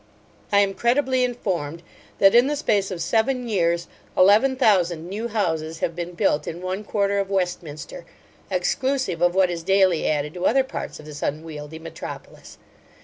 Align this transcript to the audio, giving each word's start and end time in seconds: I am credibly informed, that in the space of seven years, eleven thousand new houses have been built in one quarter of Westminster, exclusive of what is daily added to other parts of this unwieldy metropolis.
I 0.51 0.61
am 0.61 0.73
credibly 0.73 1.23
informed, 1.23 1.83
that 2.17 2.33
in 2.33 2.47
the 2.47 2.55
space 2.55 2.89
of 2.89 3.03
seven 3.03 3.47
years, 3.47 3.87
eleven 4.17 4.55
thousand 4.55 5.07
new 5.07 5.27
houses 5.27 5.77
have 5.77 5.95
been 5.95 6.13
built 6.13 6.47
in 6.47 6.59
one 6.59 6.83
quarter 6.83 7.19
of 7.19 7.29
Westminster, 7.29 8.03
exclusive 8.49 9.21
of 9.21 9.35
what 9.35 9.51
is 9.51 9.61
daily 9.61 10.07
added 10.09 10.33
to 10.33 10.47
other 10.47 10.63
parts 10.63 10.99
of 10.99 11.05
this 11.05 11.21
unwieldy 11.21 11.77
metropolis. 11.77 12.57